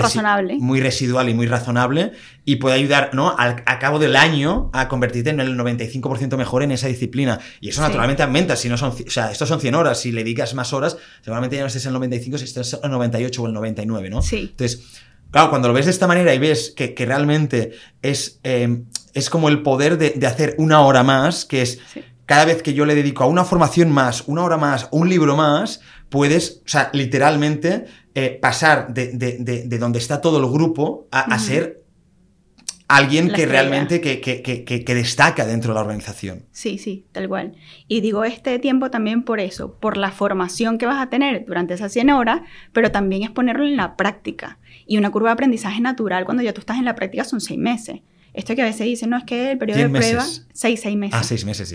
[0.59, 2.13] muy residual y muy razonable,
[2.45, 3.37] y puede ayudar ¿no?
[3.37, 7.39] Al, a cabo del año a convertirte en el 95% mejor en esa disciplina.
[7.61, 10.25] Y eso naturalmente aumenta, si no son, o sea, estos son 100 horas, si le
[10.25, 13.43] dedicas más horas, seguramente ya no estés en el 95, si estás en el 98
[13.43, 14.23] o el 99, ¿no?
[14.23, 14.49] Sí.
[14.51, 18.83] Entonces, claro, cuando lo ves de esta manera y ves que, realmente es, eh,
[19.15, 21.81] es como el poder de, hacer una hora más, que es
[22.29, 25.35] cada vez que yo le dedico a una formación más, una hora más, un libro
[25.35, 31.85] más, puedes, o sea, literalmente eh, pasar de, donde está todo el grupo a, ser
[32.87, 36.45] alguien que realmente que, que, destaca dentro de la organización.
[36.53, 37.55] Sí, sí, tal cual.
[37.87, 41.73] Y digo este tiempo también por eso, por la formación que vas a tener durante
[41.73, 42.43] esas 100 horas,
[42.75, 44.59] pero también es ponerlo en la práctica.
[44.87, 47.59] Y una curva de aprendizaje natural cuando ya tú estás en la práctica son seis
[47.59, 48.03] meses.
[48.39, 51.19] Esto que a veces dicen, no, es que el periodo de prueba, seis, seis meses.
[51.19, 51.75] Ah, seis meses, sí.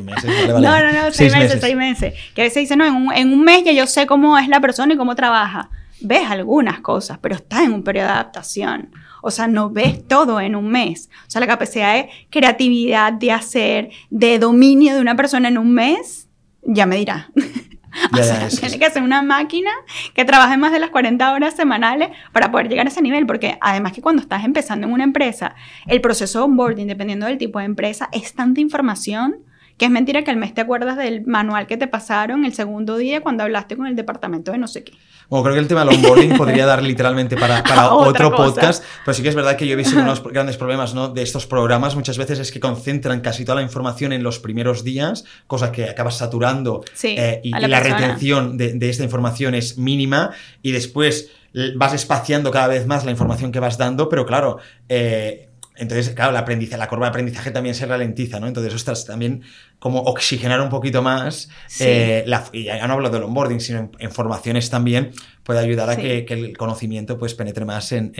[0.48, 2.14] no, no, no, seis, meses, seis meses.
[2.34, 4.48] Que a veces dicen, no, en un, en un mes ya yo sé cómo es
[4.48, 5.70] la persona y cómo trabaja.
[6.00, 8.90] Ves algunas cosas, pero estás en un periodo de adaptación.
[9.22, 11.08] O sea, no ves todo en un mes.
[11.28, 15.72] O sea, la capacidad de creatividad, de hacer, de dominio de una persona en un
[15.72, 16.26] mes,
[16.64, 17.30] ya me dirá.
[18.12, 19.70] o sea, tiene que ser una máquina
[20.14, 23.58] que trabaje más de las 40 horas semanales para poder llegar a ese nivel, porque
[23.60, 25.54] además que cuando estás empezando en una empresa,
[25.86, 29.36] el proceso de onboarding, dependiendo del tipo de empresa, es tanta información
[29.78, 32.96] que es mentira que al mes te acuerdas del manual que te pasaron el segundo
[32.96, 34.92] día cuando hablaste con el departamento de no sé qué.
[35.32, 39.22] Bueno, creo que el tema del onboarding podría dar literalmente para, otro podcast, pero sí
[39.22, 41.08] que es verdad que yo he visto unos grandes problemas ¿no?
[41.08, 44.84] de estos programas muchas veces es que concentran casi toda la información en los primeros
[44.84, 50.72] días, cosa que acabas saturando eh, y, la, retención de, esta información es mínima y
[50.72, 51.30] después
[51.76, 54.58] vas espaciando cada vez más la información que vas dando, pero claro,
[54.90, 56.44] eh, entonces, claro, la,
[56.76, 58.46] la curva de aprendizaje también se ralentiza, ¿no?
[58.46, 59.42] Entonces, ostras, también
[59.82, 61.48] como oxigenar un poquito más,
[61.80, 65.10] eh, y ya no hablo del onboarding, sino en, formaciones también,
[65.42, 68.12] puede ayudar a que, el conocimiento pues penetre más en,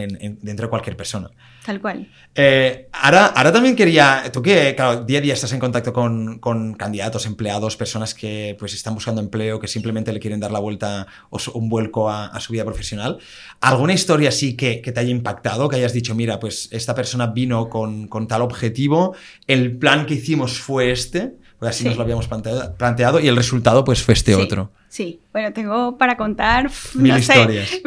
[0.43, 1.31] dentro de cualquier persona.
[1.65, 2.11] Tal cual.
[2.35, 6.75] Eh, ahora, ahora también quería, tú que claro, día a día estás en contacto con,
[6.75, 11.07] candidatos, empleados, personas que pues están buscando empleo, que simplemente le quieren dar la vuelta
[11.31, 13.19] o un vuelco a, su vida profesional,
[13.61, 17.69] ¿alguna historia así que, te haya impactado, que hayas dicho, mira, pues esta persona vino
[17.69, 19.15] con, con tal objetivo,
[19.47, 21.41] el plan que hicimos fue este?
[21.63, 24.73] Así nos lo habíamos planteado, y el resultado pues fue este otro.
[24.89, 27.81] Sí, bueno, tengo para contar mil historias.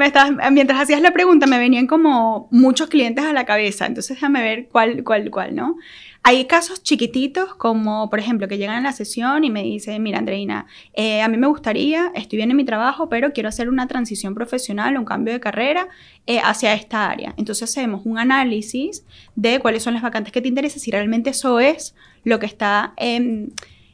[0.51, 4.69] mientras hacías la pregunta me venían como muchos clientes a la cabeza, entonces déjame ver
[4.71, 5.75] cuál, cuál, cuál, ¿no?
[6.27, 10.17] Hay casos chiquititos como, por ejemplo, que llegan a la sesión y me dicen, mira,
[10.17, 13.87] Andreina, eh, a mí me gustaría, estoy bien en mi trabajo, pero quiero hacer una
[13.87, 15.87] transición profesional, un cambio de carrera
[16.25, 17.35] eh, hacia esta área.
[17.37, 21.59] Entonces hacemos un análisis de cuáles son las vacantes que te interesan, si realmente eso
[21.59, 21.93] es
[22.25, 23.53] lo que está en,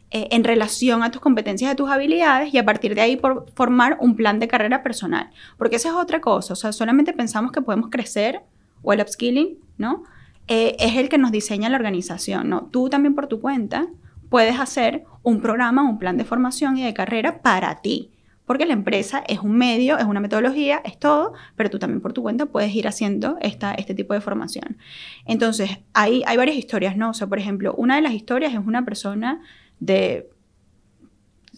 [0.09, 3.21] eh, en relación a tus competencias a tus habilidades y a partir de ahí
[3.53, 5.29] formar un plan de carrera personal.
[5.57, 8.41] Porque esa es otra cosa, o sea, solamente pensamos que podemos crecer
[8.81, 10.03] o el upskilling, ¿no?
[10.47, 12.63] Eh, es el que nos diseña la organización, ¿no?
[12.71, 13.87] Tú también por tu cuenta
[14.29, 18.10] puedes hacer un programa, un plan de formación y de carrera para ti
[18.51, 22.11] porque la empresa es un medio, es una metodología, es todo, pero tú también por
[22.11, 24.77] tu cuenta puedes ir haciendo esta, este tipo de formación.
[25.25, 27.11] Entonces, hay, hay varias historias, ¿no?
[27.11, 29.41] O sea, por ejemplo, una de las historias es una persona
[29.79, 30.29] de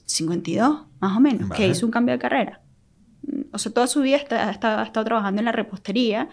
[0.05, 2.62] 52, más o menos, que hizo un cambio de carrera
[3.53, 6.29] o sea, toda su vida ha estado trabajando en la repostería,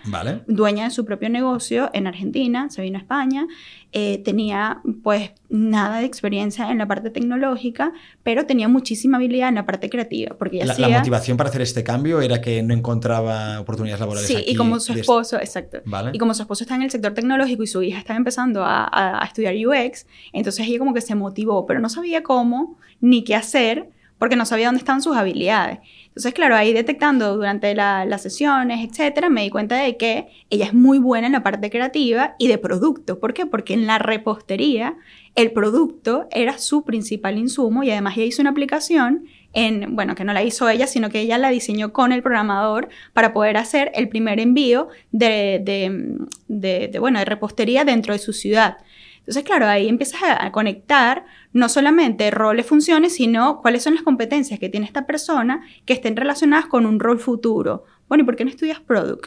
[0.46, 3.46] dueña de su propio negocio en Argentina, se vino a España,
[3.92, 9.56] eh, tenía pues nada de experiencia en la parte tecnológica, pero tenía muchísima habilidad en
[9.56, 10.34] la parte creativa.
[10.38, 14.26] Porque la, motivación para hacer este cambio era que no encontraba oportunidades laborales.
[14.26, 15.82] Sí, y como su esposo, exacto.
[16.12, 18.88] Y como su esposo está en el sector tecnológico y su hija estaba empezando a,
[18.90, 23.34] a estudiar UX, entonces ella como que se motivó, pero no sabía cómo ni qué
[23.34, 25.78] hacer porque no sabía dónde estaban sus habilidades.
[26.08, 30.74] Entonces, claro, ahí detectando durante las sesiones, etcétera, me di cuenta de que ella es
[30.74, 33.18] muy buena en la parte creativa y de producto.
[33.18, 33.46] ¿Por qué?
[33.46, 34.98] Porque en la repostería
[35.36, 40.24] el producto era su principal insumo y además ella hizo una aplicación en, bueno, que
[40.24, 43.90] no la hizo ella, sino que ella la diseñó con el programador para poder hacer
[43.94, 48.76] el primer envío de, de, de bueno, de repostería dentro de su ciudad.
[49.20, 54.58] Entonces, claro, ahí empiezas a conectar no solamente roles, funciones, sino cuáles son las competencias
[54.58, 57.84] que tiene esta persona que estén relacionadas con un rol futuro.
[58.08, 59.26] Bueno, ¿y por qué no estudias product?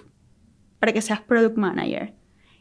[0.80, 2.14] Para que seas product manager.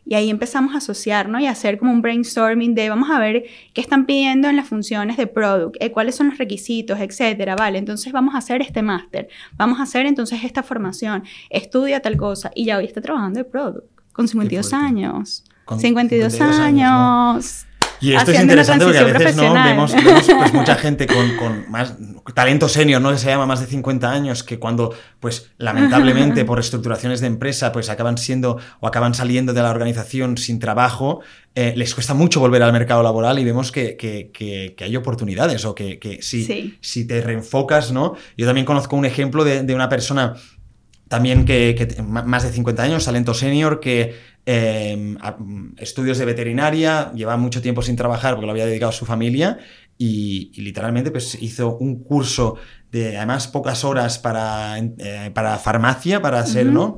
[0.05, 3.45] Y ahí empezamos a asociarnos y a hacer como un brainstorming de vamos a ver
[3.73, 7.79] qué están pidiendo en las funciones de product, eh, cuáles son los requisitos, etcétera, vale.
[7.79, 12.51] Entonces vamos a hacer este máster, vamos a hacer entonces esta formación, estudia tal cosa
[12.55, 15.45] y ya hoy está trabajando de product con 52 años.
[15.79, 17.67] 52, años.
[18.03, 19.55] Y esto es interesante porque a veces ¿no?
[19.55, 21.95] vemos, pues, mucha gente con, más
[22.35, 23.17] talento senior, ¿no?
[23.17, 27.91] se llama más de 50 años, que cuando, pues lamentablemente por reestructuraciones de empresa, pues
[27.91, 31.21] acaban siendo o acaban saliendo de la organización sin trabajo,
[31.55, 35.75] eh, les cuesta mucho volver al mercado laboral y vemos que, que, hay oportunidades o
[35.77, 38.17] que, si, si te reenfocas, ¿no?
[38.37, 40.35] Yo también conozco un ejemplo de, de una persona
[41.13, 45.17] también que, más de 50 años, talento senior, que eh,
[45.79, 49.59] estudios de veterinaria, lleva mucho tiempo sin trabajar porque lo había dedicado a su familia
[49.99, 52.57] y, literalmente pues hizo un curso
[52.91, 56.97] de además pocas horas para, eh, para farmacia, para ser, ¿no?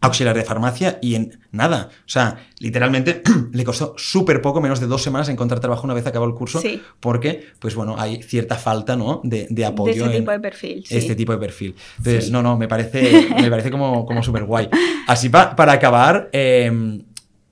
[0.00, 1.90] Auxiliar de farmacia y en nada.
[2.06, 6.06] O sea, literalmente le costó súper poco, menos de dos semanas encontrar trabajo una vez
[6.06, 6.62] acabó el curso,
[7.00, 9.20] porque, pues bueno, hay cierta falta, ¿no?
[9.24, 10.04] De, de apoyo.
[10.04, 10.84] De este tipo de perfil.
[10.88, 11.74] Este tipo de perfil.
[11.98, 14.68] Entonces, no, no, me parece, me parece como, como súper guay.
[15.06, 17.02] Así para acabar, eh,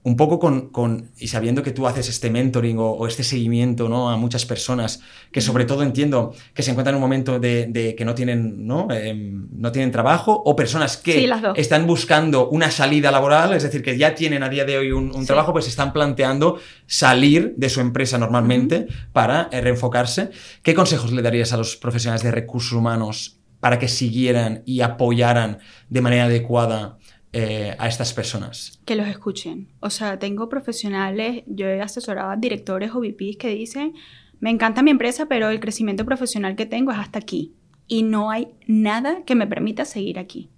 [0.04, 4.10] un poco con, y sabiendo que tú haces este mentoring o, este seguimiento ¿no?
[4.10, 5.00] a muchas personas
[5.32, 8.88] que sobre todo entiendo que se encuentran en un momento de, que no tienen, ¿no?
[8.90, 13.98] Em, no tienen trabajo o personas que están buscando una salida laboral, es decir, que
[13.98, 18.18] ya tienen a día de hoy un, trabajo, pues están planteando salir de su empresa
[18.18, 20.30] normalmente para eh, reenfocarse.
[20.62, 25.58] ¿Qué consejos le darías a los profesionales de recursos humanos para que siguieran y apoyaran
[25.88, 26.98] de manera adecuada
[27.32, 28.80] eh, a estas personas?
[28.84, 29.68] Que los escuchen.
[29.80, 33.94] O sea, tengo profesionales, yo he asesorado a directores o VPs que dicen,
[34.40, 37.54] me encanta mi empresa, pero el crecimiento profesional que tengo es hasta aquí
[37.86, 40.50] y no hay nada que me permita seguir aquí.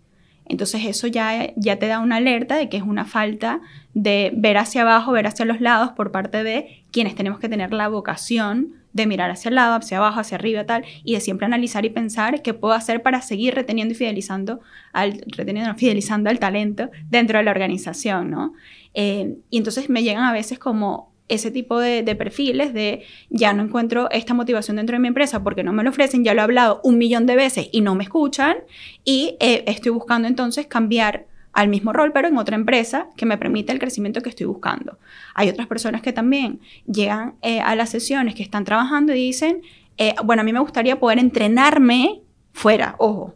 [0.46, 3.60] Entonces eso ya, ya te da una alerta de que es una falta
[3.94, 7.72] de ver hacia abajo, ver hacia los lados por parte de quienes tenemos que tener
[7.72, 11.46] la vocación de mirar hacia el lado, hacia abajo, hacia arriba, tal, y de siempre
[11.46, 14.60] analizar y pensar qué puedo hacer para seguir reteniendo y fidelizando
[14.92, 18.54] al, reteniendo, fidelizando al talento dentro de la organización, ¿no?
[18.94, 23.62] Eh, y entonces me llegan a veces como ese tipo de, perfiles de ya no
[23.62, 26.44] encuentro esta motivación dentro de mi empresa porque no me lo ofrecen, ya lo he
[26.44, 28.56] hablado un millón de veces y no me escuchan
[29.04, 33.38] y eh, estoy buscando entonces cambiar al mismo rol, pero en otra empresa que me
[33.38, 34.98] permita el crecimiento que estoy buscando.
[35.34, 39.62] Hay otras personas que también llegan eh, a las sesiones que están trabajando y dicen,
[39.98, 43.34] eh, bueno, a mí me gustaría poder entrenarme fuera, ojo,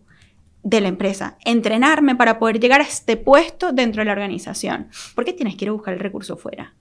[0.62, 4.88] de la empresa, entrenarme para poder llegar a este puesto dentro de la organización.
[5.14, 6.72] ¿Por qué tienes que ir a buscar el recurso fuera?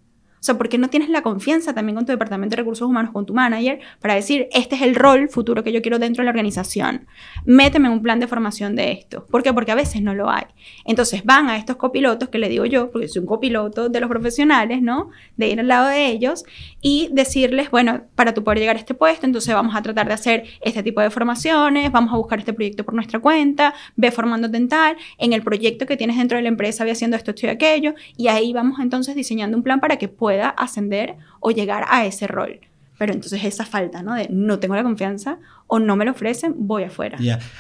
[0.44, 3.34] Sea, porque no tienes la confianza también con tu departamento de recursos humanos, con tu
[3.34, 7.08] manager, para decir, este es el rol futuro que yo quiero dentro de la organización.
[7.46, 9.26] Méteme en un plan de formación de esto.
[9.28, 9.54] ¿Por qué?
[9.54, 10.44] Porque a veces no lo hay.
[10.84, 14.10] Entonces van a estos copilotos, que le digo yo, porque soy un copiloto de los
[14.10, 15.12] profesionales, ¿no?
[15.38, 16.44] De ir al lado de ellos
[16.82, 20.14] y decirles, bueno, para tú poder llegar a este puesto, entonces vamos a tratar de
[20.14, 24.58] hacer este tipo de formaciones, vamos a buscar este proyecto por nuestra cuenta, ve formándote
[24.58, 27.46] en tal, en el proyecto que tienes dentro de la empresa, ve haciendo esto, esto
[27.46, 31.52] y aquello, y ahí vamos entonces diseñando un plan para que puedas pueda ascender o
[31.52, 32.60] llegar a ese rol.
[32.98, 34.16] Pero entonces esa falta, ¿no?
[34.16, 37.18] De no tengo la confianza o no me lo ofrecen, voy afuera.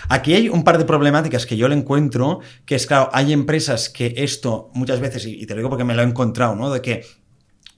[0.10, 3.90] Aquí hay un par de problemáticas que yo le encuentro, que es claro, hay empresas
[3.90, 6.72] que esto muchas veces, y te lo digo porque me lo he encontrado, ¿no?
[6.72, 7.04] De que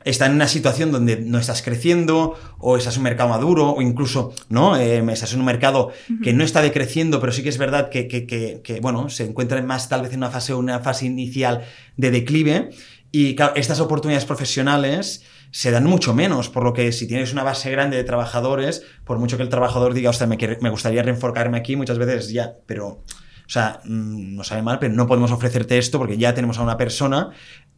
[0.05, 3.81] están en una situación donde no estás creciendo o estás en un mercado maduro o
[3.81, 5.91] incluso no eh, estás en un mercado
[6.23, 9.65] que no está decreciendo pero sí que es verdad que, que, que, bueno se encuentran
[9.65, 11.63] más tal vez en una fase una fase inicial
[11.97, 12.69] de declive
[13.17, 17.43] y claro, estas oportunidades profesionales se dan mucho menos, por lo que si tienes una
[17.43, 21.57] base grande de trabajadores, por mucho que el trabajador diga, sea, me, me gustaría reenfocarme
[21.57, 23.03] aquí, muchas veces ya, pero, o
[23.47, 26.75] sea, mm, no sabe mal, pero no podemos ofrecerte esto porque ya tenemos a una
[26.75, 27.29] persona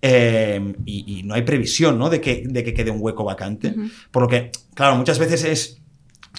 [0.01, 2.09] eh, y, no hay previsión, ¿no?
[2.09, 3.75] De que, de que quede un hueco vacante.
[4.09, 5.81] Por lo que, claro, muchas veces es...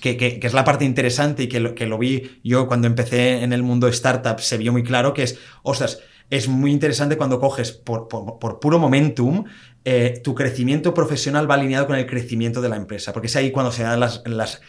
[0.00, 2.86] Que, que, que, es la parte interesante y que lo, que lo vi yo cuando
[2.86, 5.98] empecé en el mundo startup, se vio muy claro, que es, ostras,
[6.30, 9.44] es muy interesante cuando coges por, puro momentum,
[9.84, 13.50] eh, tu crecimiento profesional va alineado con el crecimiento de la empresa, porque es ahí
[13.50, 14.60] cuando se dan las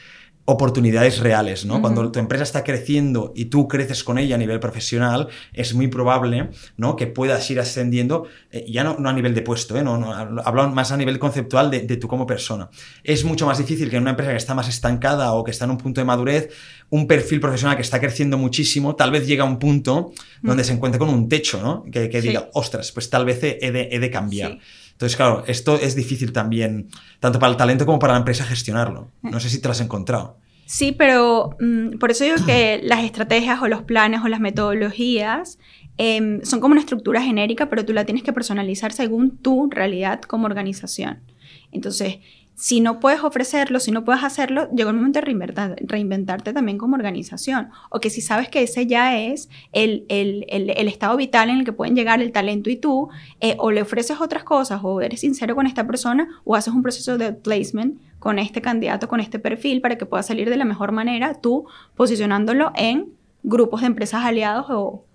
[0.49, 1.79] oportunidades reales, ¿no?
[1.79, 5.89] Cuando tu empresa está creciendo y tú creces con ella a nivel profesional, es muy
[5.89, 6.95] probable, ¿no?
[6.95, 9.83] Que puedas ir ascendiendo, eh, ya no, a nivel de puesto, ¿eh?
[9.83, 12.67] No, hablo más a nivel conceptual de, de, tú como persona.
[13.03, 15.65] Es mucho más difícil que en una empresa que está más estancada o que está
[15.65, 16.49] en un punto de madurez,
[16.89, 20.73] un perfil profesional que está creciendo muchísimo, tal vez llega a un punto donde se
[20.73, 21.85] encuentre con un techo, ¿no?
[21.91, 24.57] Que, diga, ostras, pues tal vez he de, he de cambiar.
[24.99, 26.89] Entonces, claro, esto es difícil también,
[27.21, 29.09] tanto para el talento como para la empresa gestionarlo.
[29.21, 30.35] No sé si te lo has encontrado.
[30.65, 35.57] Sí, pero mm, por eso digo que las estrategias o los planes o las metodologías
[35.95, 40.19] em, son como una estructura genérica, pero tú la tienes que personalizar según tu realidad
[40.23, 41.21] como organización.
[41.71, 42.17] Entonces,
[42.59, 46.95] si no puedes ofrecerlo, si no puedes hacerlo, llega el momento de reinventarte también como
[46.95, 47.69] organización.
[47.89, 51.95] O que si sabes que ese ya es el, estado vital en el que pueden
[51.95, 53.07] llegar el talento y tú,
[53.39, 56.83] eh, o le ofreces otras cosas, o eres sincero con esta persona, o haces un
[56.83, 60.65] proceso de placement con este candidato, con este perfil, para que pueda salir de la
[60.65, 63.05] mejor manera, tú posicionándolo en
[63.41, 65.05] grupos de empresas aliados o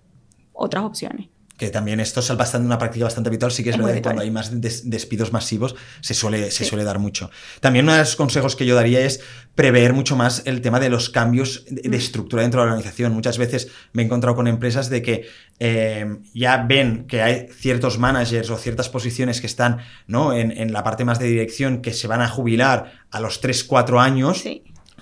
[0.51, 3.93] otras opciones que también esto es bastante, una práctica bastante habitual, sí que es, verdad
[3.93, 7.31] que cuando hay más despidos masivos se suele, se suele dar mucho.
[7.61, 9.21] También uno de los consejos que yo daría es
[9.55, 11.93] prever mucho más el tema de los cambios de, mm.
[11.93, 13.13] estructura dentro de la organización.
[13.13, 15.27] Muchas veces me he encontrado con empresas de que
[15.59, 20.33] eh, ya ven que hay ciertos managers o ciertas posiciones que están ¿no?
[20.33, 23.63] en, en, la parte más de dirección que se van a jubilar a los 3,
[23.63, 24.43] 4 años.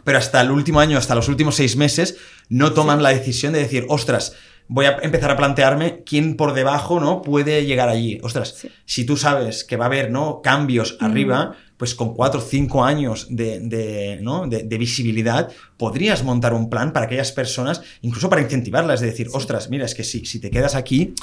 [0.04, 2.18] Pero hasta el último año, hasta los últimos seis meses,
[2.50, 4.36] no toman la decisión de decir, ostras,
[4.67, 7.21] voy a empezar a plantearme quién por debajo ¿no?
[7.21, 8.19] puede llegar allí.
[8.23, 10.41] Ostras, si tú sabes que va a haber ¿no?
[10.41, 14.47] cambios arriba, pues con cuatro o cinco años de, de, ¿no?
[14.47, 19.69] de, visibilidad, podrías montar un plan para aquellas personas, incluso para incentivarlas, de decir, ostras,
[19.69, 21.13] mira, es que si, si te quedas aquí,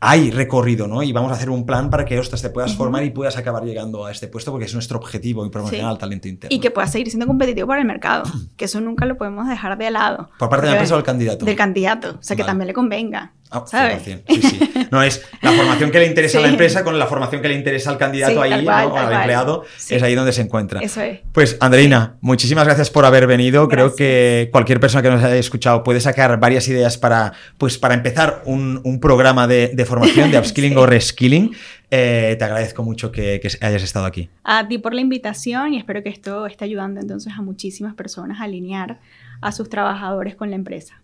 [0.00, 1.02] hay recorrido, ¿no?
[1.02, 3.64] Y vamos a hacer un plan para que, ostras, te puedas formar y puedas acabar
[3.64, 6.54] llegando a este puesto porque es nuestro objetivo y promocionar el talento interno.
[6.54, 8.24] Y que puedas seguir siendo competitivo para el mercado,
[8.56, 10.28] que eso nunca lo podemos dejar de lado.
[10.38, 11.44] ¿Por parte de la empresa o del candidato?
[11.44, 13.32] Del candidato, o sea, que también le convenga.
[13.50, 13.98] Ah.
[14.02, 14.58] Sí, sí.
[14.90, 17.54] No es la formación que le interesa a la empresa con la formación que le
[17.54, 18.96] interesa al candidato ahí, ¿no?
[18.96, 20.80] al empleado, es ahí donde se encuentra.
[20.80, 21.20] Eso es.
[21.32, 23.68] Pues, Andreina, muchísimas gracias por haber venido.
[23.68, 27.94] Creo que cualquier persona que nos haya escuchado puede sacar varias ideas para, pues, para
[27.94, 31.54] empezar un, un programa de, de, formación, de upskilling o reskilling.
[31.90, 34.28] Eh, te agradezco mucho que, que, hayas estado aquí.
[34.42, 38.40] A ti por la invitación y espero que esto esté ayudando entonces a muchísimas personas
[38.40, 38.98] a alinear
[39.40, 41.00] a sus trabajadores con la empresa.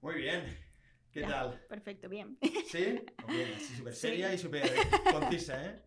[0.00, 0.61] Muy bien.
[1.12, 1.60] ¿Qué tal?
[1.68, 2.38] Perfecto, bien.
[2.66, 3.04] ¿Sí?
[3.28, 4.70] Bien, súper seria y súper
[5.12, 5.82] concisa, ¿eh?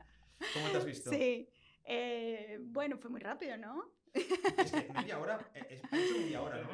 [0.54, 1.10] ¿Cómo te has visto?
[1.10, 1.50] Sí.
[1.84, 3.92] Eh, bueno, fue muy rápido, ¿no?
[4.14, 6.70] Es que media hora, eh, es, hecho media hora, ¿no?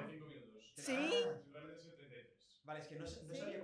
[0.75, 1.09] Sí.
[2.65, 3.57] Vale, es que no, no sabía